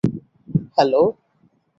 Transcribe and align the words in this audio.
Hello! 0.75 1.01